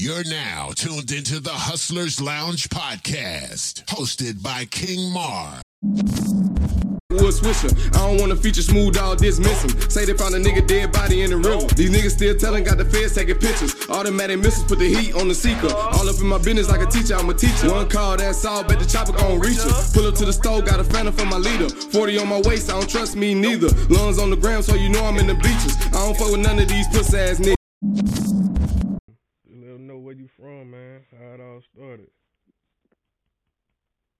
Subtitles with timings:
[0.00, 5.60] You're now tuned into the Hustlers Lounge podcast, hosted by King Mar.
[5.82, 7.74] Wood Swisher.
[7.96, 9.90] I don't wanna feature smooth dog, dismiss him.
[9.90, 11.66] Say they found a nigga dead body in the river.
[11.74, 13.74] These niggas still telling, got the feds taking pictures.
[13.90, 15.66] Automatic missiles put the heat on the seeker.
[15.74, 17.68] All up in my business like a teacher, I'm a teacher.
[17.68, 19.74] One call, that's all, bet the chopper gon' reach her.
[19.94, 21.68] Pull up to the stove, got a phantom for my leader.
[21.68, 23.66] 40 on my waist, I don't trust me neither.
[23.92, 25.74] Lungs on the ground, so you know I'm in the bleachers.
[25.88, 27.58] I don't fuck with none of these puss ass niggas.
[30.08, 31.04] Where you from, man.
[31.12, 32.08] How it all started.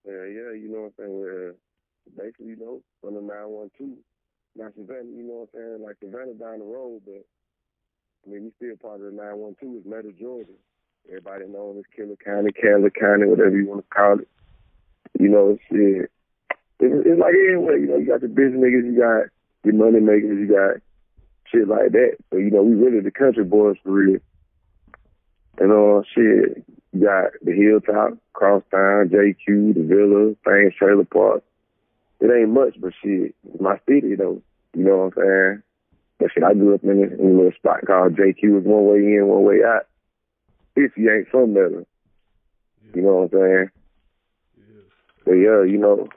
[0.04, 1.16] Yeah, yeah, you know what I'm saying?
[1.16, 1.52] We're uh,
[2.12, 3.96] basically, you know, from the 912.
[4.52, 5.80] Now, Savannah, you know what I'm saying?
[5.80, 9.88] Like, Savannah down the road, but, I mean, we still part of the 912 is
[9.88, 10.60] Metter Georgia.
[11.08, 14.28] Everybody knows as Killer County, Candler County, whatever you want to call it.
[15.16, 16.12] You know, shit.
[16.84, 19.32] It's, it's like anywhere, you know, you got the business niggas, you got
[19.64, 20.84] the money makers, you got
[21.48, 22.20] shit like that.
[22.28, 24.20] So, you know, we really the country boys for real.
[25.58, 31.42] And uh shit, you got the Hilltop, Crosstown, JQ, the Villa, Thames Trailer Park.
[32.20, 34.42] It ain't much, but shit, it's my city though.
[34.74, 35.62] You know what I'm saying?
[36.18, 38.58] But shit, I grew up in a, in a little spot called JQ.
[38.58, 39.86] It's one way in, one way out.
[40.76, 41.70] If you ain't from there,
[42.94, 43.70] you know what I'm saying?
[44.56, 44.82] Yeah.
[45.24, 46.08] But yeah, you know,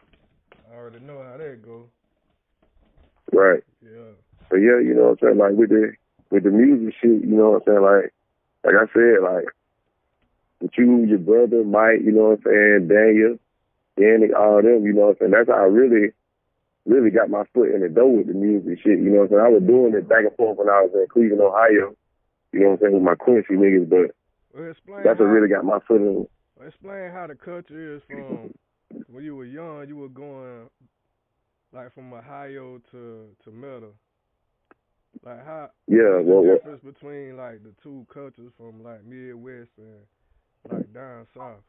[0.71, 1.85] I already know how that go.
[3.31, 3.63] right.
[3.81, 4.13] Yeah.
[4.49, 5.37] But yeah, you know what I'm saying?
[5.37, 5.93] Like with the
[6.29, 7.81] with the music shit, you know what I'm saying?
[7.81, 8.13] Like
[8.63, 9.45] like I said, like
[10.61, 13.39] with you, your brother, Mike, you know what I'm saying, Daniel,
[13.97, 15.31] Danny, all them, you know what I'm saying?
[15.31, 16.11] That's how I really
[16.85, 19.29] really got my foot in the door with the music shit, you know what I'm
[19.29, 19.45] saying?
[19.45, 21.93] I was doing it back and forth when I was in Cleveland, Ohio,
[22.51, 24.15] you know what I'm saying, with my Quincy niggas, but
[24.53, 24.73] Well,
[25.03, 26.27] that's what really got my foot in
[26.61, 28.53] well, explain how the culture is from
[29.09, 29.87] when you were young.
[29.87, 30.69] You were going
[31.73, 33.93] like from Ohio to to Metter.
[35.23, 39.69] Like how Yeah, well, the well difference between like the two cultures from like Midwest
[39.77, 40.01] and
[40.71, 41.63] like down south?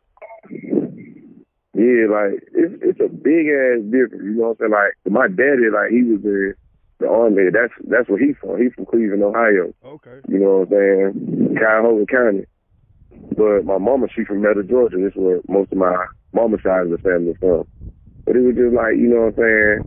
[1.74, 4.24] Yeah, like it's it's a big ass difference.
[4.24, 4.72] You know what I'm saying?
[4.72, 6.54] Like my daddy, like he was in
[7.00, 7.50] the army.
[7.52, 8.62] That's that's where he's from.
[8.62, 9.74] He's from Cleveland, Ohio.
[9.84, 10.20] Okay.
[10.28, 11.56] You know what I'm saying?
[11.58, 12.46] Cuyahoga County.
[13.36, 14.96] But my mama, she from Metter, Georgia.
[14.96, 17.64] This is where most of my mama side of the family is from.
[18.24, 19.80] But it was just like, you know what I'm saying?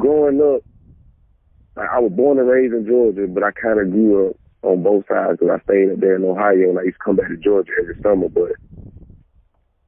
[0.00, 0.62] Growing up,
[1.76, 5.04] I was born and raised in Georgia, but I kind of grew up on both
[5.08, 7.36] sides because I stayed up there in Ohio and I used to come back to
[7.36, 8.28] Georgia every summer.
[8.28, 8.54] But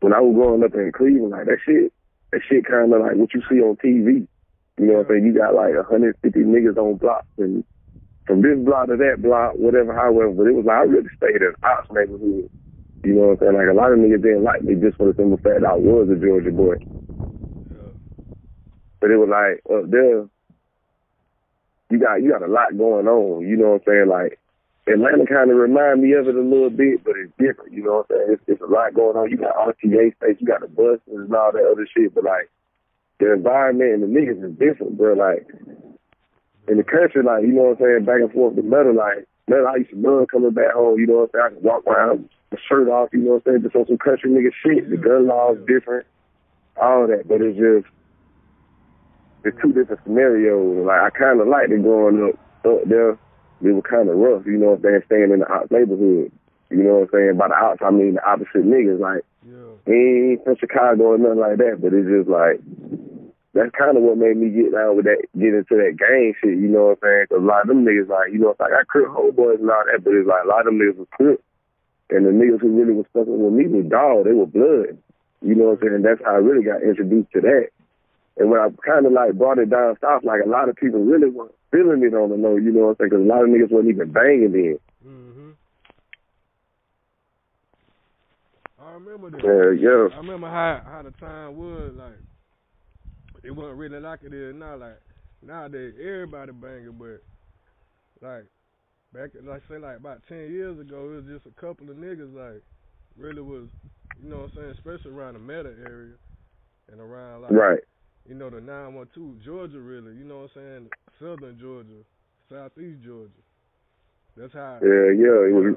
[0.01, 1.93] when I was growing up in Cleveland, like that shit,
[2.33, 4.27] that shit kind of like what you see on TV.
[4.79, 5.27] You know what I'm saying?
[5.27, 7.65] You got like 150 niggas on blocks and
[8.27, 10.35] from this block to that block, whatever, however.
[10.35, 12.51] But it was like I really stayed in Ops neighborhood.
[13.07, 13.57] You know what I'm saying?
[13.57, 15.79] Like a lot of niggas didn't like me just for the simple fact that I
[15.79, 16.77] was a Georgia boy.
[19.01, 20.27] But it was like up there,
[21.91, 23.47] you got you got a lot going on.
[23.47, 24.09] You know what I'm saying?
[24.09, 24.39] Like
[24.87, 27.73] Atlanta kind of remind me of it a little bit, but it's different.
[27.73, 28.29] You know what I'm saying?
[28.39, 29.31] It's, it's a lot going on.
[29.31, 32.15] You got RTA space, you got the buses and all that other shit.
[32.15, 32.51] But like
[33.19, 35.15] the environment and the niggas is different, bro.
[35.15, 35.47] Like
[36.69, 39.27] in the country, like you know what I'm saying, back and forth to Metter, like
[39.49, 39.69] Metter.
[39.69, 40.99] I used to love coming back home.
[40.99, 41.45] You know what I'm saying?
[41.47, 43.11] I could walk around, my shirt off.
[43.13, 43.63] You know what I'm saying?
[43.63, 44.91] Just on some country nigga shit.
[44.91, 46.07] The gun laws different,
[46.81, 47.27] all that.
[47.27, 47.91] But it's just
[49.47, 50.85] it's two different scenarios.
[50.87, 52.35] Like I kind of liked it growing up
[52.67, 53.19] up there.
[53.63, 56.31] It was kind of rough, you know what I'm saying, staying in the out neighborhood.
[56.69, 57.37] You know what I'm saying?
[57.39, 59.01] By the outs, I mean the opposite niggas.
[59.01, 59.73] Like Yeah.
[59.87, 62.61] he ain't from Chicago or nothing like that, but it's just like
[63.55, 66.59] that's kind of what made me get down with that, get into that gang shit.
[66.61, 67.27] You know what I'm saying?
[67.31, 69.71] 'Cause a lot of them niggas, like you know, it's like I crip homeboys and
[69.71, 71.41] all that, but it's like a lot of them niggas was crip,
[72.11, 74.25] and the niggas who really was fucking with me was dog.
[74.27, 74.99] They were blood.
[75.41, 76.03] You know what I'm saying?
[76.03, 77.69] That's how I really got introduced to that.
[78.39, 81.01] And when I kind of like brought it down south, like a lot of people
[81.01, 82.57] really weren't feeling it on the low.
[82.57, 83.11] You know what I'm saying?
[83.11, 84.79] 'Cause a lot of niggas wasn't even banging then.
[85.05, 85.57] Mhm.
[88.79, 89.43] I remember that.
[89.43, 90.15] Yeah, yeah.
[90.15, 92.19] I remember how how the time was like.
[93.43, 94.77] It wasn't really like it is now.
[94.77, 95.01] Like
[95.43, 97.23] nowadays, everybody banging, but
[98.21, 98.45] like
[99.13, 102.35] back, like say like about ten years ago, it was just a couple of niggas
[102.35, 102.63] like
[103.17, 103.69] really was,
[104.23, 106.15] you know what I'm saying, especially around the Metter area
[106.91, 107.81] and around like Right.
[108.29, 110.89] You know the nine one two Georgia really, you know what I'm saying,
[111.21, 112.03] southern Georgia,
[112.51, 113.43] southeast Georgia.
[114.37, 114.79] That's how.
[114.83, 115.39] Yeah, yeah.
[115.49, 115.77] It was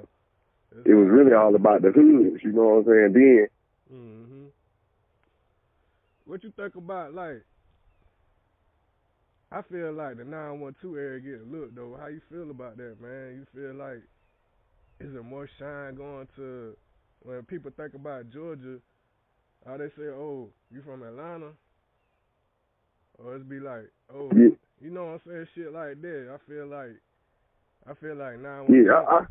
[0.71, 2.41] that's it was really all about the hoods.
[2.43, 3.13] You know what I'm saying?
[3.13, 3.47] Then
[3.89, 4.45] hmm
[6.25, 7.43] What you think about like?
[9.51, 11.97] I feel like the nine one two area getting looked though.
[11.99, 13.35] How you feel about that, man?
[13.35, 14.01] You feel like
[14.99, 16.75] is there more shine going to
[17.23, 18.77] when people think about Georgia?
[19.65, 21.51] How they say, "Oh, you from Atlanta,"
[23.23, 24.55] or it's be like, "Oh, Yeah.
[24.81, 26.29] you know what I'm saying?" Shit like that.
[26.33, 26.95] I feel like
[27.87, 28.37] I feel like
[28.67, 28.85] two.
[28.85, 29.25] Yeah, I, I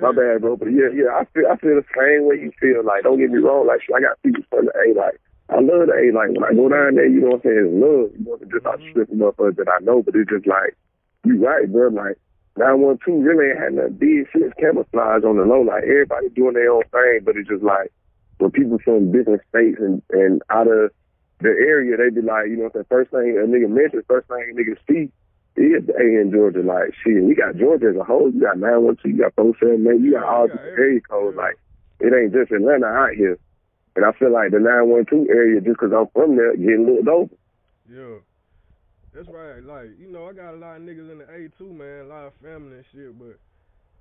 [0.00, 0.56] My bad, bro.
[0.56, 2.84] But yeah, yeah, I feel I feel the same way you feel.
[2.84, 3.66] Like, don't get me wrong.
[3.66, 4.94] Like, I got people from the A.
[4.94, 5.20] Like,
[5.50, 6.04] I love the A.
[6.14, 7.66] Like, when I go down there, you know what I'm saying?
[7.66, 8.08] It's love.
[8.14, 8.82] You know, it's just mm-hmm.
[8.82, 10.02] I strip them up that I know.
[10.02, 10.78] But it's just like,
[11.24, 11.88] you right, bro.
[11.90, 12.18] Like,
[12.56, 14.54] 912 really ain't had nothing big shit.
[14.56, 15.62] camouflage on the low.
[15.62, 17.26] Like, everybody doing their own thing.
[17.26, 17.90] But it's just like,
[18.38, 20.90] when people from different states and, and out of
[21.42, 24.42] the area, they be like, you know, the first thing a nigga mentions, first thing
[24.50, 25.10] a nigga see
[25.60, 26.62] is the A in Georgia.
[26.62, 28.30] Like, shit, we got Georgia as a whole.
[28.32, 31.36] You got 912, you got 478, you got all these area codes.
[31.36, 31.58] Like,
[32.00, 33.38] it ain't just Atlanta out here.
[33.94, 37.34] And I feel like the 912 area, just because I'm from there, getting looked over.
[37.90, 38.24] Yeah.
[39.12, 39.62] That's right.
[39.62, 42.06] Like, you know, I got a lot of niggas in the A too, man.
[42.06, 43.36] A lot of family and shit, but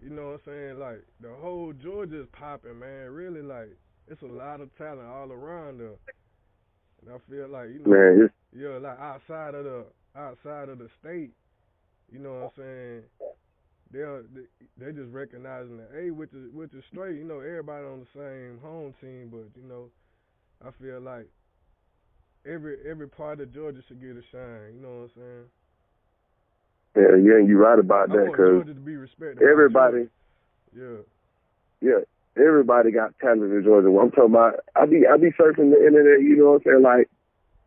[0.02, 0.80] you know what I'm saying?
[0.80, 3.12] Like, the whole Georgia's popping, man.
[3.12, 3.76] Really, like,
[4.08, 6.00] it's a lot of talent all around there.
[7.06, 10.90] And I feel like you know, Man, yeah, like outside of the outside of the
[11.00, 11.32] state,
[12.12, 13.02] you know what I'm saying?
[13.92, 14.24] They're
[14.78, 17.18] they just recognizing that hey, which is which is straight.
[17.18, 19.90] You know, everybody on the same home team, but you know,
[20.66, 21.28] I feel like
[22.46, 24.76] every every part of Georgia should get a shine.
[24.76, 25.46] You know what I'm saying?
[26.96, 30.08] Yeah, yeah, you're right about I that because be everybody.
[30.76, 31.04] Yeah.
[31.82, 32.04] Yeah,
[32.38, 33.88] everybody got talent in Georgia.
[33.88, 36.84] I'm talking about I be I be searching the internet, you know what I'm saying?
[36.84, 37.10] Like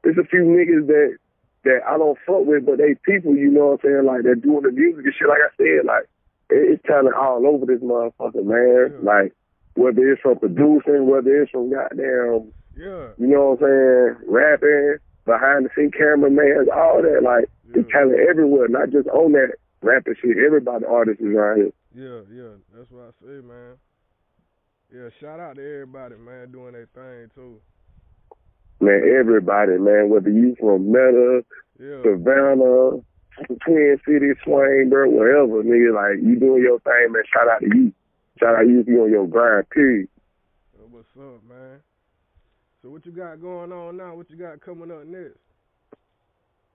[0.02, 1.16] there's a few niggas that
[1.64, 4.34] that I don't fuck with, but they people, you know what I'm saying, like they're
[4.34, 5.28] doing the music and shit.
[5.28, 6.06] Like I said, like
[6.50, 8.92] it's talent all over this motherfucker, man.
[8.92, 9.04] Yeah.
[9.04, 9.32] Like
[9.74, 13.14] whether it's from producing, whether it's from goddamn yeah.
[13.18, 17.80] you know what I'm saying, rapping, behind the scene cameraman, all that, like yeah.
[17.80, 20.36] it's talent everywhere, not just on that rapping shit.
[20.38, 21.72] Everybody artists is around here.
[21.94, 22.54] Yeah, yeah.
[22.74, 23.78] That's what I say, man.
[24.92, 27.60] Yeah, shout out to everybody, man, doing their thing too.
[28.80, 31.42] Man, everybody, man, whether you from Metter,
[31.78, 32.02] yeah.
[32.02, 33.02] Savannah,
[33.64, 37.22] Twin City, Swainsboro, wherever, nigga, like you doing your thing, man.
[37.32, 37.92] Shout out to you.
[38.38, 40.08] Shout out to you if you on your grind, period.
[40.90, 41.80] what's up, man?
[42.82, 44.14] So what you got going on now?
[44.14, 45.38] What you got coming up next?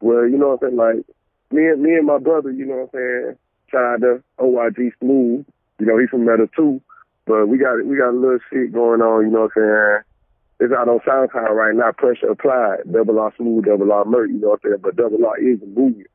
[0.01, 1.06] Well, you know what I'm saying, like
[1.51, 3.38] me and me and my brother, you know what I'm saying.
[3.71, 5.45] Shout out to OYG Smooth.
[5.79, 6.81] You know, he's from Metter too.
[7.29, 10.01] But we got we got a little shit going on, you know what I'm saying?
[10.61, 14.39] It's out on SoundCloud right now, Pressure Applied, Double R Smooth, Double R Murk, you
[14.39, 14.81] know what I'm saying?
[14.81, 16.09] But Double R is a movement.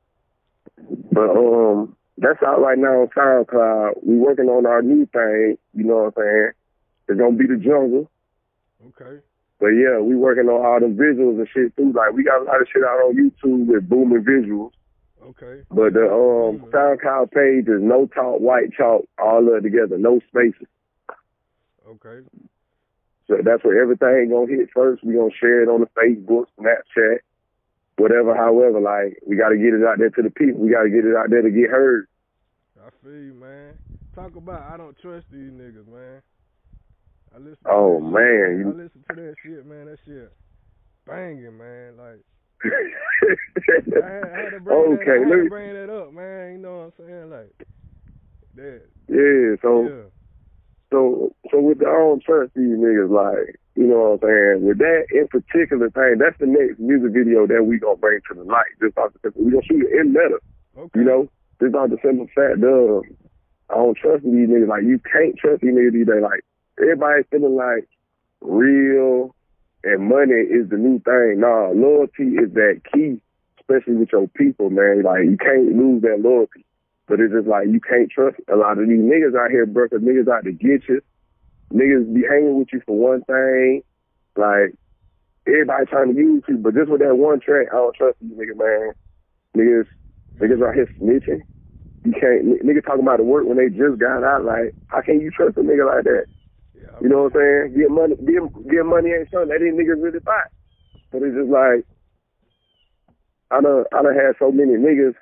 [1.12, 4.02] But um that's out right now on SoundCloud.
[4.02, 6.50] We working on our new thing, you know what I'm saying?
[7.06, 8.10] It's gonna be the jungle.
[8.88, 9.22] Okay.
[9.60, 11.92] But yeah, we working on all the visuals and shit too.
[11.92, 14.72] Like we got a lot of shit out on YouTube with booming visuals.
[15.22, 15.62] Okay.
[15.70, 20.18] But the um SoundCloud page is no talk white chalk all of it together, no
[20.28, 20.66] spaces.
[21.86, 22.26] Okay.
[23.26, 25.04] So that's where everything gonna hit first.
[25.04, 27.18] We gonna share it on the Facebook, Snapchat,
[27.96, 28.34] whatever.
[28.34, 30.60] However, like we gotta get it out there to the people.
[30.60, 32.06] We gotta get it out there to get heard.
[32.78, 33.74] I feel you, man.
[34.14, 36.20] Talk about I don't trust these niggas, man.
[37.34, 37.64] I listen.
[37.66, 38.72] oh man, you...
[38.72, 39.86] I listen to that shit, man.
[39.86, 40.32] That shit
[41.06, 41.96] banging, man.
[41.96, 42.20] Like.
[42.64, 46.52] I, had, I had to bring okay, that, I had to bring that up, man.
[46.52, 47.30] You know what I'm saying?
[47.30, 47.66] Like
[48.54, 48.82] that.
[49.08, 49.56] Yeah.
[49.60, 49.82] So.
[49.84, 50.13] Yeah.
[50.94, 54.62] So so with the I don't trust these niggas, like, you know what I'm saying?
[54.62, 58.34] With that in particular thing, that's the next music video that we gonna bring to
[58.38, 58.70] the light.
[58.80, 60.38] Just off the we gonna shoot it in Metter.
[60.78, 61.00] Okay.
[61.00, 61.28] You know?
[61.60, 63.02] Just off the simple fact of
[63.70, 64.70] I don't trust these niggas.
[64.70, 66.22] Like you can't trust these niggas these days.
[66.22, 66.46] Like
[66.78, 67.90] everybody's feeling like
[68.38, 69.34] real
[69.82, 71.42] and money is the new thing.
[71.42, 73.18] Nah, loyalty is that key,
[73.58, 75.02] especially with your people, man.
[75.02, 76.62] Like you can't lose that loyalty.
[77.06, 79.88] But it's just like you can't trust a lot of these niggas out here, bro,
[79.88, 81.00] cause niggas out to get you.
[81.72, 83.82] Niggas be hanging with you for one thing.
[84.36, 84.74] Like,
[85.46, 88.32] everybody trying to use you, but just with that one track, I don't trust these
[88.32, 88.92] niggas, man.
[89.56, 89.86] Niggas,
[90.40, 91.42] niggas out here snitching.
[92.04, 94.44] You can't, niggas talking about the work when they just got out.
[94.44, 96.24] Like, how can you trust a nigga like that?
[96.74, 97.78] Yeah, you know what I'm saying?
[97.78, 100.44] Get money, get, get money ain't something that these niggas really buy.
[101.12, 101.84] But it's just like,
[103.50, 105.14] I done, I done had so many niggas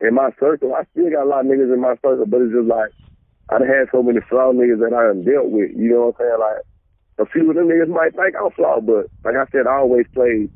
[0.00, 2.52] in my circle, I still got a lot of niggas in my circle, but it's
[2.52, 2.92] just like
[3.48, 5.70] I done had so many flawed niggas that I done dealt with.
[5.76, 6.40] You know what I'm saying?
[6.40, 6.60] Like
[7.18, 10.06] a few of them niggas might think I'm flawed, but like I said, I always
[10.12, 10.50] played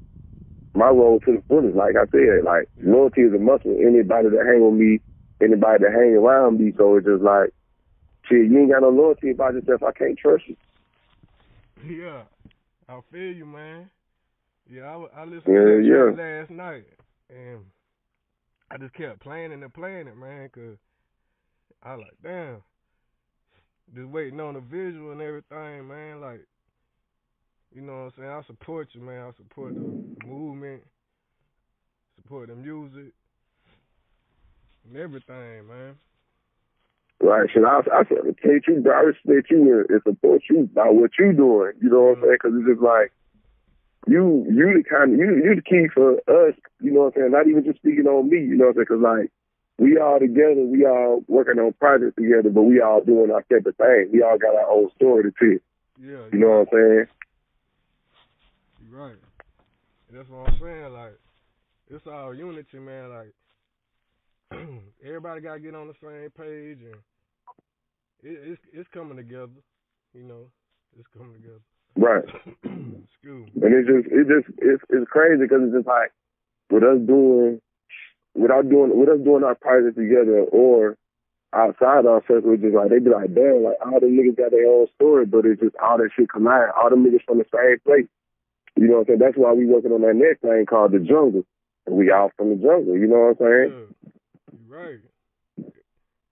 [0.75, 1.77] my role to the fullest.
[1.77, 3.77] Like I said, like loyalty is a muscle.
[3.81, 5.01] Anybody that hang with me,
[5.41, 7.51] anybody that hang around me, so it's just like
[8.29, 8.51] shit.
[8.51, 9.83] You ain't got no loyalty about yourself.
[9.83, 10.57] I can't trust you.
[11.81, 12.23] Yeah,
[12.89, 13.89] I feel you, man.
[14.69, 16.41] Yeah, I, I listened yeah, to that yeah.
[16.41, 16.87] last night,
[17.31, 17.65] and
[18.71, 20.77] I just kept playing and playing it, man, cause
[21.83, 22.63] I like, damn,
[23.95, 26.21] just waiting on the visual and everything, man.
[26.21, 26.47] Like,
[27.75, 28.31] you know what I'm saying?
[28.31, 29.23] I support you, man.
[29.23, 30.83] I support the movement,
[32.17, 33.13] support the music,
[34.87, 35.97] and everything, man.
[37.23, 37.49] Right.
[37.53, 38.97] Should I, I take you, bro.
[38.97, 41.73] I respect you and, support you by what you doing.
[41.81, 42.37] You know what I'm saying?
[42.43, 43.13] Because it's just like
[44.07, 46.55] you, you the kind, of, you, you the key for us.
[46.81, 47.33] You know what I'm saying?
[47.33, 48.39] Not even just speaking on me.
[48.39, 48.87] You know what I'm saying?
[48.89, 49.33] Because like
[49.79, 53.77] we all together, we all working on projects together, but we all doing our separate
[53.77, 54.11] thing.
[54.13, 55.61] We all got our own story to tell.
[56.01, 56.25] Yeah.
[56.33, 57.07] You know what I'm saying?
[58.85, 59.17] You're right.
[60.09, 60.93] And that's what I'm saying.
[60.93, 61.19] Like
[61.89, 63.11] it's all unity, man.
[63.11, 63.33] Like
[65.05, 67.01] everybody got to get on the same page, and
[68.23, 69.49] it, it's it's coming together.
[70.15, 70.51] You know,
[70.99, 71.61] it's coming together.
[71.97, 72.25] Right.
[73.23, 73.45] Me.
[73.61, 76.13] And it's just it just it's it's crazy because it's just like
[76.71, 77.61] with us doing
[78.35, 80.97] without doing with us doing our project together or
[81.53, 84.53] outside our circle, it's just like they be like, damn, like all the niggas got
[84.53, 86.71] their own story, but it's just all that shit combined.
[86.77, 88.09] All the niggas from the same place.
[88.77, 89.19] You know what I'm saying?
[89.19, 91.45] That's why we working on that next thing called the jungle.
[91.87, 93.69] And we all from the jungle, you know what I'm saying?
[93.69, 94.67] Yeah.
[94.69, 95.01] Right.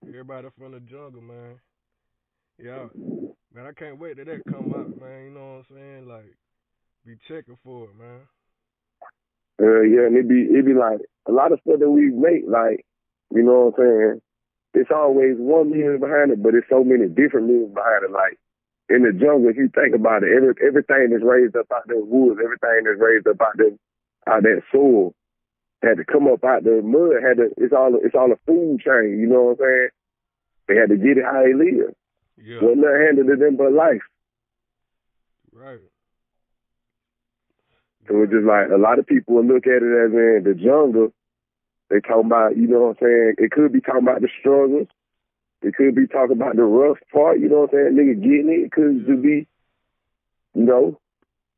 [0.07, 1.59] Everybody from the jungle, man.
[2.59, 2.89] Yeah.
[3.55, 5.25] Man, I can't wait till that come out, man.
[5.25, 6.09] You know what I'm saying?
[6.09, 6.35] Like,
[7.07, 8.21] be checking for it, man.
[9.61, 12.47] Uh, yeah, and it be it be like a lot of stuff that we make,
[12.47, 12.87] like,
[13.35, 14.21] you know what I'm saying?
[14.75, 18.13] It's always one meaning behind it, but it's so many different meanings behind it.
[18.13, 18.39] Like
[18.89, 21.99] in the jungle, if you think about it, every everything that's raised up out the
[21.99, 23.75] woods, everything that's raised up out there
[24.27, 25.15] out that soil,
[25.83, 27.23] had to come up out the mud.
[27.23, 27.51] Had to.
[27.57, 27.97] It's all.
[27.99, 29.19] It's all a food chain.
[29.19, 29.89] You know what I'm saying?
[30.69, 31.95] They had to get it how they live.
[32.43, 32.63] Yeah.
[32.63, 34.03] Wasn't nothing handed to them but life.
[35.53, 35.81] Right.
[38.07, 40.55] So it's just like a lot of people will look at it as in the
[40.55, 41.13] jungle.
[41.91, 43.35] They talking about, you know what I'm saying?
[43.39, 44.89] It could be talking about the struggles.
[45.63, 47.97] It could be talking about the rough part, you know what I'm saying?
[47.97, 48.67] Nigga getting it.
[48.67, 49.49] It could just be,
[50.55, 51.01] you know,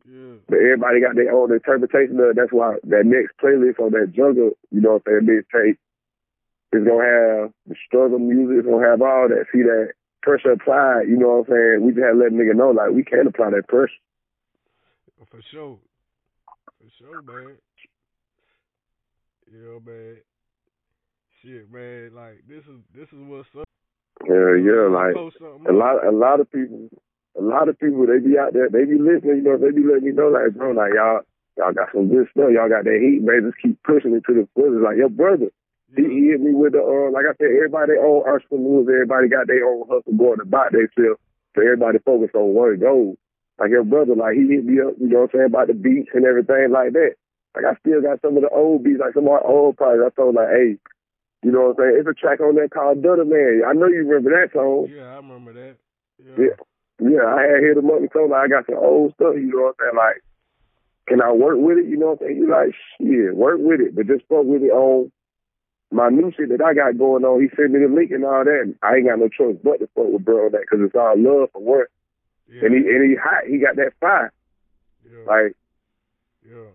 [0.09, 0.43] Yeah.
[0.49, 2.37] But everybody got their own interpretation of it.
[2.37, 5.79] That's why that next playlist on that jungle, you know what I'm saying, mixtape
[6.73, 9.47] is gonna have the struggle music, it's gonna have all that.
[9.53, 11.87] See that pressure applied, you know what I'm saying?
[11.87, 13.93] We just had to let nigga know like we can't apply that pressure.
[15.31, 15.79] For sure.
[16.79, 17.57] For sure, man.
[19.53, 20.17] Yeah, man.
[21.43, 22.15] Shit, man.
[22.15, 23.65] Like this is this is what's up.
[24.29, 26.89] Yeah, yeah, like a lot a lot of people
[27.39, 29.85] a lot of people they be out there, they be listening, you know, they be
[29.85, 31.21] letting me know like bro, like y'all
[31.57, 34.35] y'all got some good stuff, y'all got that heat, man, just keep pushing it to
[34.35, 34.85] the fullest.
[34.85, 35.49] Like your brother.
[35.97, 39.47] He, he hit me with the uh, like I said, everybody own entrepreneurs, everybody got
[39.47, 41.19] their own hustle going about themselves.
[41.55, 43.19] So everybody focus on one goal.
[43.59, 45.75] Like your brother, like he hit me up, you know what I'm saying, about the
[45.75, 47.19] beats and everything like that.
[47.55, 50.07] Like I still got some of the old beats, like some of our old projects.
[50.07, 50.79] I told like, hey,
[51.43, 51.97] you know what I'm saying?
[52.01, 53.67] It's a track on there called Dutter Man.
[53.67, 54.89] I know you remember that song.
[54.89, 55.77] Yeah, I remember that.
[56.23, 56.55] Yeah.
[57.01, 59.49] Yeah, I had hit him up and told him I got some old stuff, you
[59.49, 59.97] know what I'm saying?
[59.97, 60.21] Like,
[61.09, 61.89] can I work with it?
[61.89, 62.37] You know what I'm saying?
[62.45, 65.11] He's like, shit, work with it, but just fuck with it on
[65.91, 67.43] my new shit that I got going on.
[67.43, 68.61] He sent me the link and all that.
[68.63, 70.95] And I ain't got no choice but to fuck with bro on that because it's
[70.95, 71.91] all love for work.
[72.47, 72.67] Yeah.
[72.67, 73.47] And he and he hot.
[73.47, 74.33] He got that fire.
[75.07, 75.27] yeah.
[75.27, 75.55] Like
[76.47, 76.71] yeah.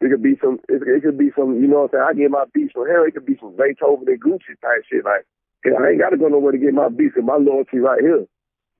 [0.00, 0.58] it could be some.
[0.68, 1.58] It, it could be some.
[1.58, 2.06] You know what I'm saying?
[2.10, 3.06] I get my beats from him.
[3.06, 5.04] It could be some Zaytoven and Gucci type shit.
[5.04, 5.26] Like
[5.66, 7.14] I ain't got to go nowhere to get my beats.
[7.16, 8.26] And my loyalty right here.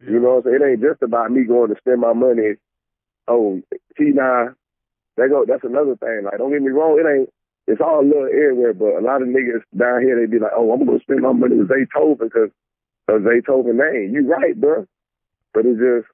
[0.03, 0.11] yeah.
[0.11, 0.63] You know what I'm saying?
[0.63, 2.57] It ain't just about me going to spend my money.
[3.29, 3.61] Oh,
[3.99, 4.55] T9.
[5.17, 5.45] that go.
[5.47, 6.23] That's another thing.
[6.25, 6.99] Like, don't get me wrong.
[6.99, 7.31] It ain't.
[7.67, 10.73] It's all love everywhere, but a lot of niggas down here they be like, oh,
[10.73, 12.50] I'm gonna spend my money with Zaytoven because
[13.09, 14.12] of Zaytoven name.
[14.12, 14.87] You right, bro.
[15.55, 16.09] But it's just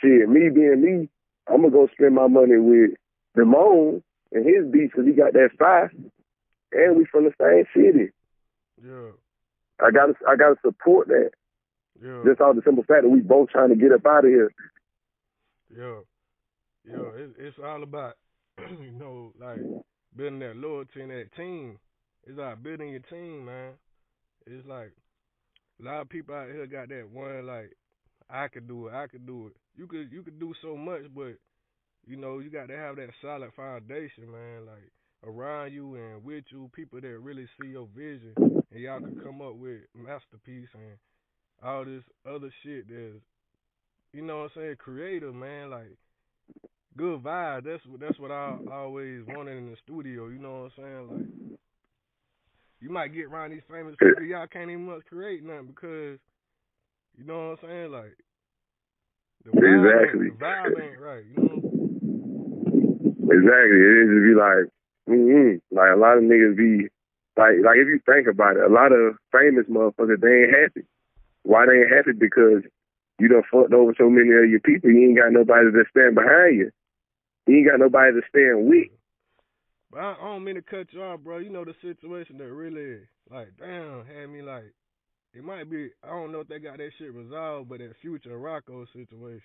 [0.00, 0.28] shit.
[0.28, 1.08] Me being me,
[1.46, 2.90] I'm gonna go spend my money with
[3.36, 5.92] Damone and his beats because he got that fire,
[6.72, 8.10] and we from the same city.
[8.82, 9.12] Yeah.
[9.80, 11.30] I gotta, I gotta support that.
[12.02, 12.22] Yeah.
[12.24, 14.52] Just all the simple fact that we both trying to get up out of here.
[15.76, 16.00] Yeah,
[16.84, 18.14] yeah, it, it's all about
[18.58, 19.60] you know like
[20.16, 21.78] building that loyalty in that team.
[22.26, 23.72] It's like building your team, man.
[24.46, 24.92] It's like
[25.80, 27.72] a lot of people out here got that one like
[28.28, 29.56] I could do it, I could do it.
[29.76, 31.34] You could you could do so much, but
[32.06, 34.66] you know you got to have that solid foundation, man.
[34.66, 34.90] Like
[35.24, 39.40] around you and with you, people that really see your vision, and y'all can come
[39.40, 40.98] up with masterpiece and
[41.62, 43.22] all this other shit that's
[44.12, 45.96] you know what I'm saying, creative, man, like
[46.96, 47.64] good vibe.
[47.64, 51.08] That's what that's what I always wanted in the studio, you know what I'm saying?
[51.10, 51.58] Like
[52.80, 56.18] you might get around these famous people, y'all can't even much create nothing because
[57.16, 57.92] you know what I'm saying?
[57.92, 58.16] Like
[59.44, 60.26] the vibe, Exactly.
[60.26, 61.56] ain't, the vibe ain't right, you know?
[63.30, 63.78] Exactly.
[63.78, 64.64] It is just be like,
[65.08, 65.76] mm-hmm.
[65.76, 66.88] like a lot of niggas be
[67.36, 70.86] like, like if you think about it, a lot of famous motherfuckers they ain't happy.
[71.42, 72.12] Why they ain't happy?
[72.12, 72.62] Because
[73.18, 74.90] you done fucked over so many of your people.
[74.90, 76.70] You ain't got nobody to stand behind you.
[77.46, 78.88] You ain't got nobody to stand with.
[79.90, 81.38] But I, I don't mean to cut you off, bro.
[81.38, 84.72] You know the situation that really like damn had me like
[85.32, 85.90] it might be.
[86.02, 89.42] I don't know if they got that shit resolved, but that Future Rocko situation,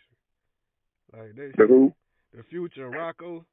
[1.14, 1.52] like they.
[1.58, 1.94] The who?
[2.34, 3.46] The Future Rocko.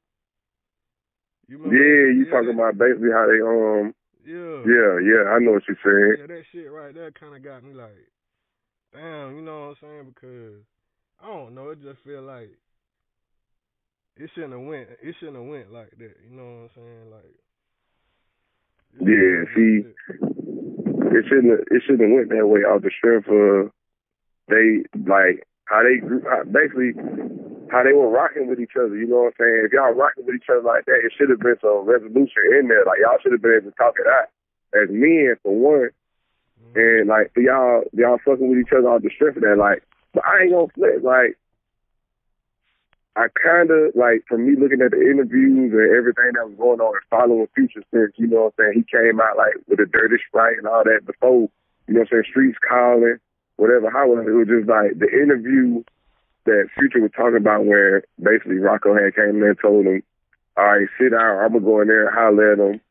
[1.47, 3.93] You Yeah, you talking about basically how they um.
[4.25, 4.63] Yeah.
[4.63, 6.15] Yeah, yeah, I know what you're saying.
[6.21, 8.07] Yeah, that shit right there kind of got me like,
[8.93, 10.13] damn, you know what I'm saying?
[10.15, 10.63] Because
[11.21, 12.51] I don't know, it just feel like
[14.17, 14.89] it shouldn't have went.
[15.01, 16.15] It shouldn't have went like that.
[16.23, 17.11] You know what I'm saying?
[17.11, 17.35] Like.
[19.01, 19.89] Yeah, see,
[21.17, 23.73] it shouldn't have, it shouldn't have went that way off the strength of
[24.49, 26.93] they like how they grew how, basically
[27.71, 28.93] how they were rocking with each other.
[28.93, 29.65] You know what I'm saying?
[29.65, 32.67] If y'all rocking with each other like that, it should have been some resolution in
[32.69, 32.85] there.
[32.85, 34.29] Like y'all should have been able to talk it out
[34.77, 35.89] as men for one,
[36.61, 36.77] mm-hmm.
[36.77, 39.57] and like for y'all y'all fucking with each other off the strength of that.
[39.57, 39.81] Like,
[40.13, 41.01] but I ain't gonna flip.
[41.01, 41.33] Like
[43.15, 46.81] I kind of like from me looking at the interviews and everything that was going
[46.81, 49.79] on and following Future since you know what I'm saying he came out like with
[49.79, 51.49] a dirty sprite and all that before
[51.85, 53.21] you know what I'm saying streets calling
[53.57, 53.89] whatever.
[53.89, 55.83] However, it was just like the interview
[56.45, 60.03] that Future was talking about where basically Rocko had came in and told him,
[60.57, 61.39] "All right, sit down.
[61.39, 62.81] I'm gonna go in there and holler at him."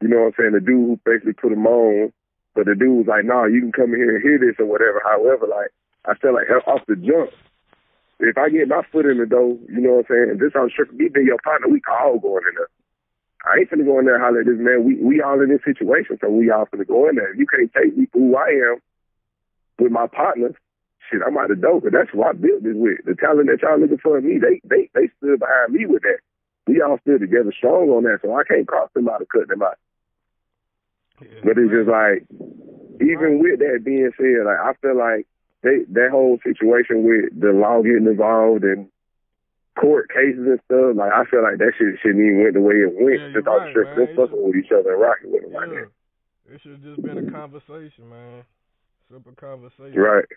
[0.00, 0.52] You know what I'm saying?
[0.52, 2.12] The dude basically put him on,
[2.54, 4.58] but the dude was like, "No, nah, you can come in here and hear this
[4.58, 5.70] or whatever." However, like
[6.04, 7.30] I felt like off the jump
[8.20, 10.52] if I get my foot in the door, you know what I'm saying, and this
[10.54, 12.70] I'm sure me being your partner, we all going in there.
[13.44, 14.84] I ain't finna go in there and holler at this man.
[14.84, 17.32] We we all in this situation, so we all finna go in there.
[17.32, 18.76] If you can't take me for who I am
[19.78, 20.56] with my partner,
[21.10, 21.80] shit, I'm out the door.
[21.80, 23.04] But that's who I built this with.
[23.04, 26.02] The talent that y'all looking for in me, they they they stood behind me with
[26.02, 26.24] that.
[26.66, 29.48] We all stood together strong on that, so I can't cross them out or cut
[29.48, 29.76] them out.
[31.20, 32.24] Yeah, but it's just like,
[33.04, 35.28] even with that being said, like I feel like
[35.64, 38.88] they that whole situation with the law getting involved and
[39.80, 42.76] court cases and stuff, like I feel like that shit shouldn't even went the way
[42.84, 43.18] it went.
[43.18, 44.16] Yeah, just right, strip, man.
[44.16, 45.88] fucking with each other and rocking with them like Yeah.
[45.88, 46.54] that.
[46.54, 48.44] It should have just been a conversation, man.
[49.10, 49.98] Simple conversation.
[49.98, 50.28] Right.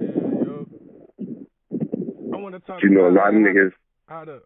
[0.00, 0.08] Yeah,
[0.42, 0.66] yo.
[2.32, 2.82] I want to talk.
[2.82, 3.72] You know, a lot of niggas.
[4.08, 4.40] How to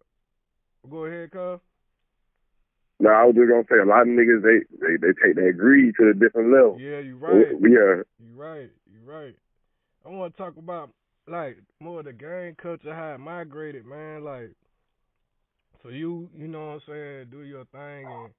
[0.90, 1.60] go ahead, cuz.
[3.00, 5.54] No, I was just gonna say a lot of niggas they they they take that
[5.56, 6.76] greed to a different level.
[6.80, 7.46] Yeah, you right.
[7.62, 8.02] Yeah.
[8.18, 8.70] You right.
[9.08, 9.34] Right.
[10.04, 10.90] I want to talk about
[11.26, 14.22] like more the gang culture, how it migrated, man.
[14.22, 14.50] Like,
[15.82, 18.30] so you, you know what I'm saying, do your thing, and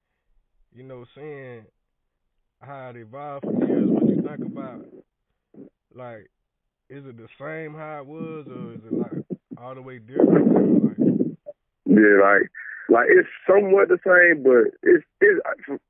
[0.72, 1.62] you know, seeing
[2.60, 3.90] how it evolved from years.
[3.90, 4.84] What you think about?
[5.92, 6.30] Like,
[6.88, 9.24] is it the same how it was, or is it like
[9.60, 10.84] all the way different?
[10.84, 10.98] Like,
[11.86, 12.48] Yeah, like
[12.90, 15.38] like it's somewhat the same, but it's it's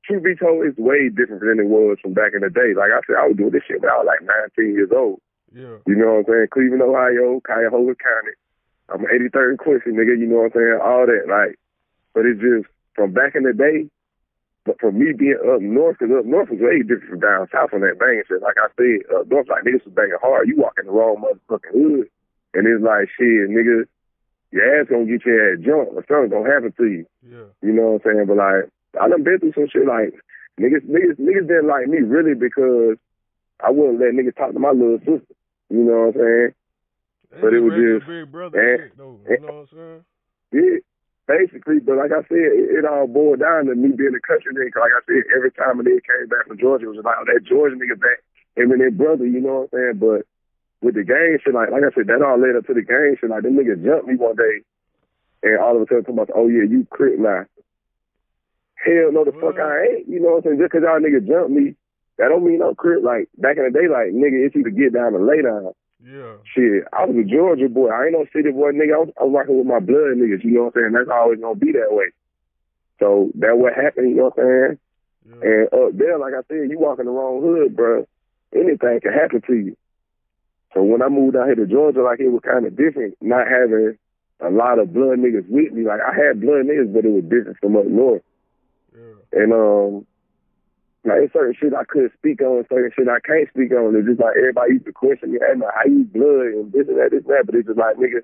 [0.05, 2.77] truth be told, it's way different than it was from back in the day.
[2.77, 4.21] Like I said, I was doing this shit when I was like
[4.55, 5.19] 19 years old.
[5.49, 6.53] yeah, You know what I'm saying?
[6.53, 8.35] Cleveland, Ohio, Cuyahoga County.
[8.93, 10.13] I'm 83rd and Quincy, nigga.
[10.13, 10.79] You know what I'm saying?
[10.83, 11.57] All that, like.
[12.13, 13.89] But it's just from back in the day.
[14.63, 17.73] But for me being up north, because up north was way different from down south
[17.73, 18.45] on that banging shit.
[18.45, 20.45] Like I said, up north, like niggas was banging hard.
[20.45, 22.05] You walk in the wrong motherfucking hood,
[22.53, 23.89] and it's like shit, nigga.
[24.51, 27.05] Your ass gonna get your ass jumped, or something gonna happen to you.
[27.23, 28.25] yeah, You know what I'm saying?
[28.27, 28.67] But like,
[28.99, 30.11] I done been through some shit like
[30.59, 32.97] niggas, niggas, niggas didn't like me really because
[33.63, 35.33] I wouldn't let niggas talk to my little sister.
[35.69, 36.49] You know what I'm saying?
[37.31, 39.19] That's But it was just- big brother shit, though.
[39.29, 40.03] You know what I'm saying?
[40.51, 40.77] Yeah,
[41.31, 41.79] basically.
[41.79, 44.73] But like I said, it, it all boiled down to me being a country nigga.
[44.75, 47.15] 'cause Like I said, every time a nigga came back from Georgia, it was like,
[47.19, 48.19] oh, that Georgia nigga back,
[48.57, 49.25] him and their brother.
[49.25, 49.97] You know what I'm saying?
[50.03, 50.27] But
[50.81, 53.15] with the gang shit, like like I said, that all led up to the gang
[53.19, 53.29] shit.
[53.29, 54.61] Like them niggas jumped me one day,
[55.43, 57.45] and all of a sudden come about, oh yeah, you crit now.
[58.83, 60.09] Hell no, the fuck I ain't.
[60.09, 60.59] You know what I'm saying?
[60.59, 61.75] Just 'cause y'all niggas jumped me,
[62.17, 63.03] that don't mean I'm crit.
[63.03, 65.71] Like back in the day, like nigga, it's either get down or lay down.
[66.03, 67.89] Yeah, Shit, I was a Georgia boy.
[67.89, 68.95] I ain't no city boy, nigga.
[68.95, 70.43] I was, I was rocking with my blood niggas.
[70.43, 70.93] You know what I'm saying?
[70.97, 72.09] That's always gonna be that way.
[72.99, 74.09] So that what happened.
[74.09, 74.79] You know what I'm saying?
[75.29, 78.07] yeah, And up there, like I said, you walk in the wrong hood, bro.
[78.53, 79.77] Anything can happen to you.
[80.73, 83.47] So when I moved out here to Georgia, like it was kind of different, not
[83.47, 83.97] having
[84.39, 85.83] a lot of blood niggas with me.
[85.85, 88.23] Like I had blood niggas, but it was different from up north.
[88.95, 89.41] yeah.
[89.43, 90.05] And um,
[91.03, 93.95] like certain shit I couldn't speak on, certain shit I can't speak on.
[93.95, 96.87] It's just like everybody used to question me, hey man, how you blood and this
[96.87, 97.43] and that, this and that.
[97.45, 98.21] But it's just like nigga,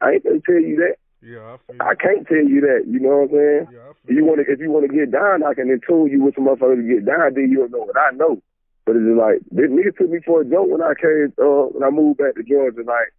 [0.00, 0.96] I ain't gonna tell you that.
[1.24, 1.80] Yeah, I feel.
[1.80, 2.84] I can't tell you that.
[2.90, 3.66] You know what I'm saying?
[3.72, 4.16] Yeah, I If feel.
[4.16, 6.34] you want to, if you want to get down, I can then tune you with
[6.34, 7.32] some motherfuckers to get down.
[7.32, 8.42] Then you'll know what I know.
[8.84, 11.72] But it's just like this nigga took me for a joke when I came, uh,
[11.72, 12.84] when I moved back to Georgia.
[12.84, 13.12] Like,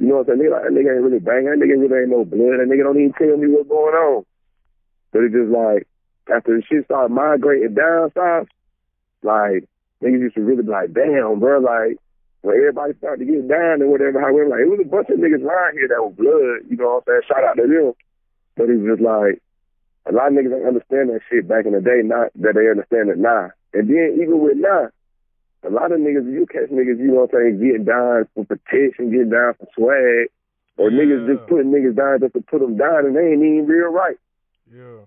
[0.00, 0.50] you know what I'm saying?
[0.50, 1.52] Like, that nigga ain't really banging.
[1.52, 2.60] That nigga really ain't no blood.
[2.60, 4.24] That nigga don't even tell me what's going on.
[5.12, 5.84] But it's just like
[6.32, 8.48] after the shit started migrating down south,
[9.22, 9.68] like
[10.02, 12.00] niggas used to really be like, damn, bro, like
[12.42, 15.18] when everybody started to get down and whatever, however, like it was a bunch of
[15.18, 16.68] niggas around here that were blood.
[16.68, 17.28] You know what I'm saying?
[17.28, 17.92] Shout out to them.
[18.56, 19.42] But it's just like
[20.06, 22.70] a lot of niggas don't understand that shit back in the day, not that they
[22.70, 23.50] understand it now.
[23.72, 24.90] And then even with now,
[25.62, 28.44] a lot of niggas, you catch niggas, you know what I'm saying, getting down for
[28.44, 30.30] protection, getting down for swag,
[30.76, 31.00] or Yeah.
[31.00, 33.90] niggas just putting niggas down just to put them down, and they ain't even real
[33.90, 34.18] right.
[34.70, 35.06] Yeah.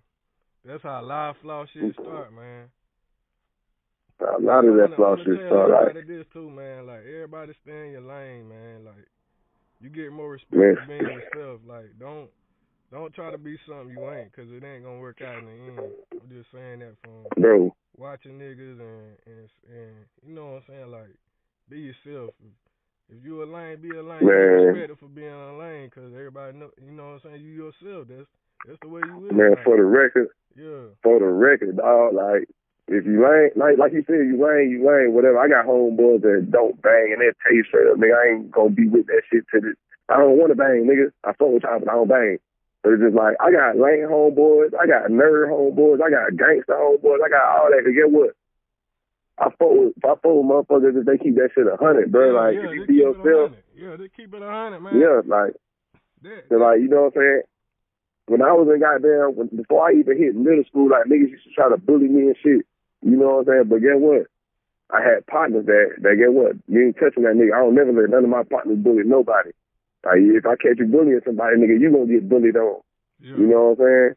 [0.66, 2.70] That's how live flaw shit start, man.
[4.20, 6.86] A lot of that flaw shit start like, this too, man.
[6.86, 8.84] Like everybody stay in your lane, man.
[8.84, 9.08] Like
[9.80, 10.76] you get more respect Man.
[10.76, 11.62] for being yourself.
[11.66, 12.30] Like don't
[12.92, 15.52] don't try to be something you ain't, cause it ain't gonna work out in the
[15.52, 15.92] end.
[16.22, 20.64] I'm just saying that from bro, watching niggas and and and you know what I'm
[20.68, 20.92] saying.
[20.92, 21.14] Like
[21.70, 22.32] be yourself.
[22.40, 24.26] If, if you a lane, be a lane.
[24.26, 24.72] Man.
[24.72, 26.70] Respected for being a lane, cause everybody know.
[26.82, 27.42] You know what I'm saying.
[27.44, 28.08] You yourself.
[28.08, 28.30] That's
[28.66, 29.32] that's the way you is.
[29.32, 30.92] man, like, for the record, yeah.
[31.04, 32.50] for the record, dog, like,
[32.88, 35.40] if you ain't, like, like you said, you ain't, you ain't, whatever.
[35.40, 38.72] I got homeboys that don't bang, and tell you straight up, nigga, I ain't gonna
[38.72, 39.78] be with that shit to this.
[40.10, 41.12] I don't want to bang, nigga.
[41.24, 42.38] I fuck with y'all, but I don't bang.
[42.94, 47.22] It's just like, I got lame homeboys, I got nerd homeboys, I got gangster homeboys,
[47.22, 47.84] I got all that.
[47.86, 48.34] Cause get what?
[49.38, 52.34] I fuck with, I fuck with motherfuckers if they keep that shit a hundred, bro.
[52.34, 53.52] yeah, like, yeah, if you they be keep it a yourself.
[53.76, 55.00] Yeah, they keep it a hundred, man.
[55.00, 55.54] yeah, like,
[56.24, 57.42] That, so like, you know what I'm saying?
[58.28, 61.46] When I was in goddamn, when, before I even hit middle school, like niggas used
[61.46, 62.66] to try to bully me and shit.
[63.02, 63.68] You know what I'm saying?
[63.70, 64.28] But guess what?
[64.92, 66.58] I had partners that, that get what?
[66.68, 67.54] You ain't touching that nigga.
[67.54, 69.52] I don't never let none of my partners bully nobody.
[70.06, 72.82] Like, if I catch you bullying somebody, nigga, you gonna get bullied on.
[73.20, 73.36] yeah.
[73.38, 74.14] You know what I'm saying?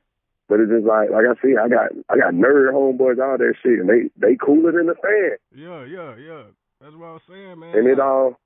[0.48, 3.54] But it's just like, like I see, I got, I got nerd homeboys, all that
[3.62, 5.38] shit, and they, they cooler than the fan.
[5.54, 6.42] Yeah, yeah, yeah.
[6.80, 7.74] That's what I was saying, man.
[7.76, 8.38] And it all,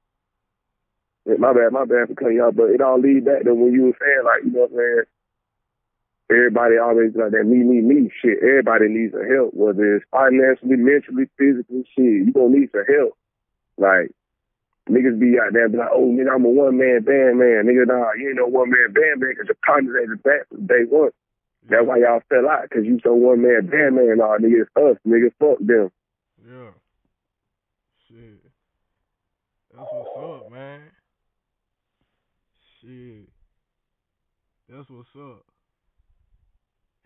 [1.26, 3.90] my bad, my bad for cutting y'all, but it all lead back to when you
[3.90, 5.04] were saying, like, you know what I'm saying?
[6.28, 8.38] Everybody always like that me, me, me shit.
[8.42, 12.26] Everybody needs some help, whether it's financially, mentally, physically, shit.
[12.26, 13.16] You gonna need some help.
[13.78, 14.10] Like,
[14.88, 17.66] niggas be out there be like, oh, nigga, I'm a one-man band man.
[17.66, 20.66] Nigga, nah, you ain't no one-man band man because your partners ain't the back from
[20.66, 21.10] day one.
[21.68, 24.18] That's why y'all fell out, because you so one-man band man.
[24.18, 24.98] Nah, nigga, it's us.
[25.06, 25.90] Nigga, fuck them.
[26.46, 26.70] Yeah.
[28.06, 28.38] Shit.
[29.74, 30.80] That's what's up, man.
[32.80, 33.28] Shit.
[34.68, 35.42] That's what's up.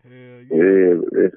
[0.03, 0.47] Hell yeah.
[0.49, 0.93] Yeah,
[1.25, 1.33] it,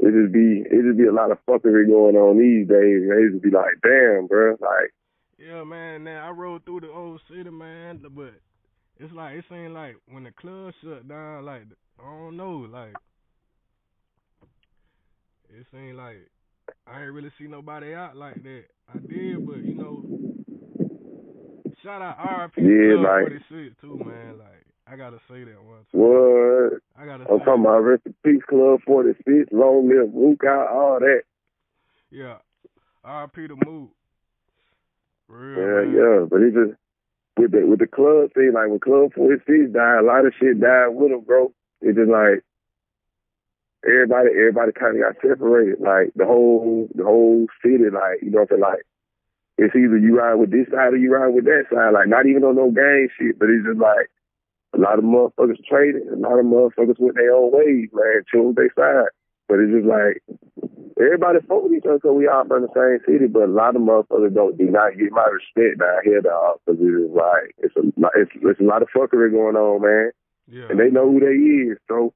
[0.00, 3.02] it just be it just be a lot of fuckery going on these days.
[3.06, 3.18] Man.
[3.18, 4.56] It just be like, damn, bro.
[4.60, 4.92] Like,
[5.38, 6.04] Yeah, man.
[6.04, 8.34] Now I rode through the old city, man, but
[8.98, 11.62] it's like it seemed like when the club shut down, like
[11.98, 12.94] I don't know, like
[15.50, 16.28] it seemed like
[16.86, 18.64] I ain't really see nobody out like that.
[18.92, 20.04] I did, but you know,
[21.82, 24.38] shout out RP Yeah, Club like- 46 too, man.
[24.38, 25.84] Like I gotta say that one.
[25.92, 26.80] What?
[26.96, 27.24] I gotta.
[27.30, 31.22] I'm talking about Rest in Peace Club 46, Long Live out, all that.
[32.10, 32.36] Yeah,
[33.04, 33.88] RP the move.
[35.34, 36.26] Real, Yeah, yeah.
[36.30, 36.78] But it just
[37.36, 40.60] with the with the club thing, like when Club 46 died, a lot of shit
[40.60, 41.52] died with them, bro.
[41.82, 42.46] It just like
[43.84, 45.80] everybody, everybody kind of got separated.
[45.80, 48.84] Like the whole, the whole city, like you know what I'm saying, like.
[49.56, 51.94] It's either you ride with this side or you ride with that side.
[51.94, 54.10] Like not even on no gang shit, but it's just like
[54.74, 58.54] a lot of motherfuckers traded, a lot of motherfuckers went their own ways, man, chose
[58.56, 59.10] their side.
[59.48, 60.22] But it's just like
[60.98, 63.76] everybody fuck with each other because we all from the same city, but a lot
[63.76, 66.60] of motherfuckers don't do not get my respect down here, dog.
[66.64, 67.82] Because it's like it's a
[68.20, 70.10] it's, it's a lot of fuckery going on, man,
[70.46, 70.68] Yeah.
[70.70, 71.36] and they know who they
[71.72, 71.78] is.
[71.88, 72.12] So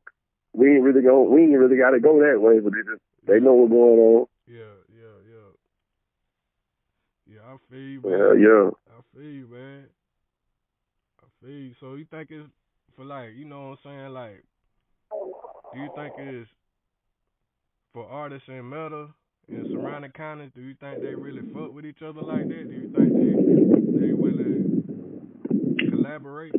[0.55, 3.03] we ain't really go we ain't really got to go that way, but they just
[3.27, 4.27] they know what's going on.
[4.47, 5.49] Yeah, yeah, yeah.
[7.29, 8.71] Yeah, I feel you, Yeah, yeah.
[8.89, 9.85] I feel you, man.
[11.21, 11.75] I feel you.
[11.79, 12.49] So you think it's
[12.97, 14.13] for like, you know what I'm saying?
[14.15, 14.43] Like,
[15.75, 16.49] do you think it's
[17.93, 19.09] for artists in Metter
[19.49, 20.51] and surrounding counties?
[20.55, 22.69] Do you think they really fuck with each other like that?
[22.69, 26.55] Do you think they they really collaborate?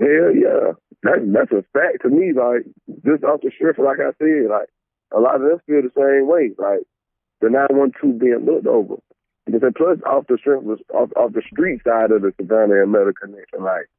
[0.00, 0.72] Hell yeah.
[1.02, 2.64] That, that's a fact to me, like,
[3.04, 4.68] just off the strip, like I said, like,
[5.14, 6.80] a lot of them feel the same way, like,
[7.40, 8.96] the 912 being looked over.
[9.44, 12.92] Because plus, off the strip, was off, off the street side of the Savannah and
[12.92, 13.90] Metter connection, like,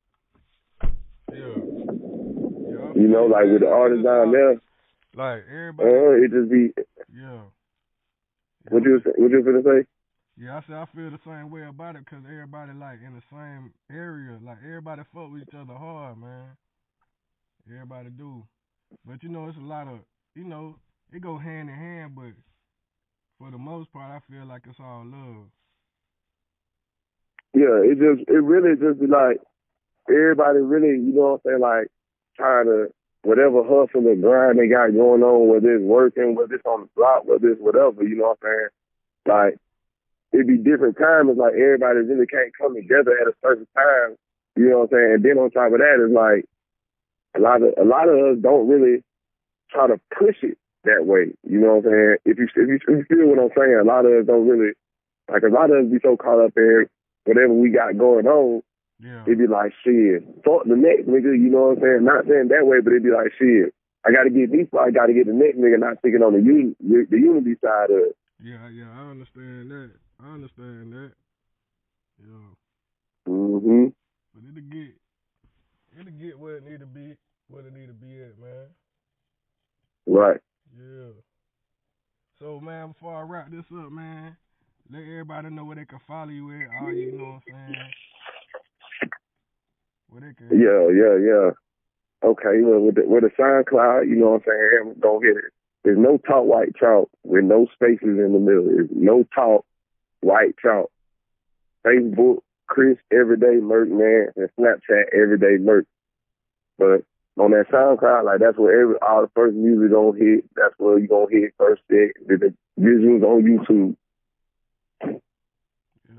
[1.31, 1.37] Yeah.
[1.37, 4.59] yeah you know, like with the artists down there,
[5.15, 5.89] Like everybody.
[5.89, 6.71] uh, it just be,
[7.13, 7.39] yeah.
[8.69, 9.87] what you, what you gonna say?
[10.37, 13.23] Yeah, I say I feel the same way about it because everybody like in the
[13.31, 14.37] same area.
[14.43, 16.57] Like everybody fuck with each other hard, man.
[17.71, 18.43] Everybody do,
[19.05, 19.99] but you know it's a lot of
[20.35, 20.75] you know
[21.13, 22.33] it go hand in hand, but
[23.39, 25.47] for the most part I feel like it's all love.
[27.55, 29.39] Yeah, it just, it really just be like,
[30.09, 31.87] everybody really, you know what I'm saying, like,
[32.35, 32.87] trying to,
[33.25, 36.89] whatever hustle and grind they got going on, whether it's working, whether it's on the
[36.95, 38.69] block, whether it's whatever, you know what I'm saying?
[39.25, 39.53] Like,
[40.31, 41.37] it'd be different times.
[41.37, 44.15] Like everybody really can't come together at a certain time,
[44.55, 45.11] you know what I'm saying?
[45.17, 46.45] And then on top of that, it's like,
[47.35, 49.03] a lot of, a lot of us don't really
[49.71, 51.33] try to push it that way.
[51.43, 52.17] You know what I'm saying?
[52.25, 54.47] If you if you, if you feel what I'm saying, a lot of us don't
[54.47, 54.73] really
[55.29, 56.87] like a lot of us be so caught up in
[57.25, 58.61] whatever we got going on.
[58.99, 59.23] Yeah.
[59.27, 60.23] It'd be like shit.
[60.45, 61.35] Fuck the next nigga.
[61.35, 62.03] You know what I'm saying?
[62.05, 63.73] Not saying that way, but it'd be like shit.
[64.05, 64.67] I got to get these.
[64.71, 65.79] I got to get the next nigga.
[65.79, 68.15] Not thinking on the unity, the unity side of it.
[68.43, 69.91] Yeah, yeah, I understand that.
[70.23, 71.11] I understand that.
[72.21, 72.55] Yeah.
[73.27, 73.87] hmm
[74.33, 74.95] But it'll get
[75.99, 77.17] it'll get where it need to be,
[77.49, 78.67] where it need to be at, man.
[80.07, 80.39] Right.
[80.77, 81.11] Yeah.
[82.39, 84.37] So man, before I wrap this up, man,
[84.91, 86.67] let everybody know where they can follow you at.
[86.81, 87.91] All you know what I'm saying.
[90.15, 91.49] Where they can Yeah, yeah, yeah.
[92.23, 94.95] Okay, well, with the, with the SoundCloud, you know what I'm saying?
[95.01, 95.51] Don't hit it.
[95.83, 98.63] There's no talk white chalk with no spaces in the middle.
[98.63, 99.65] There's no talk
[100.21, 100.89] white chalk.
[101.85, 105.85] Facebook, Chris Everyday Murk Man, and Snapchat Everyday Murk.
[106.79, 107.03] But
[107.37, 110.45] on that SoundCloud, like that's where every all the first music gonna hit.
[110.55, 111.81] That's where you gonna hit first.
[111.89, 113.95] The, the visuals on YouTube.
[115.03, 116.15] Yeah.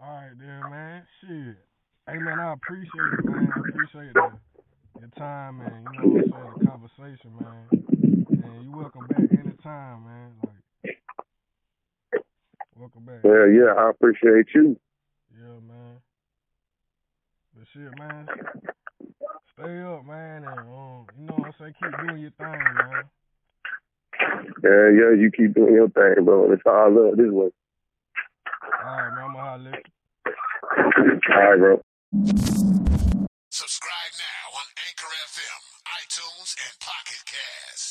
[0.00, 1.02] All right, then, man.
[1.22, 1.56] Shit.
[2.06, 3.50] Hey, man, I appreciate it, man.
[3.50, 4.28] I appreciate the,
[5.00, 5.88] your time, man.
[5.88, 6.54] You know what I'm saying?
[6.58, 7.64] The conversation, man.
[8.44, 10.32] And you welcome back anytime, man.
[10.38, 10.94] Like,
[12.76, 13.20] welcome back.
[13.24, 14.78] Yeah, yeah, I appreciate you.
[15.32, 15.96] Yeah, man.
[17.56, 18.28] But shit, man.
[19.54, 21.74] Stay up, man, and um, you know what I'm saying.
[21.80, 23.04] Keep doing your thing, man.
[24.62, 26.52] Yeah, yeah, you keep doing your thing, bro.
[26.52, 27.48] It's all love this way.
[28.84, 29.24] All right, man.
[29.24, 29.82] I'm gonna holler.
[30.76, 31.80] All right, bro.
[33.50, 35.62] Subscribe now on Anchor FM,
[35.98, 37.83] iTunes, and Pocket Cast.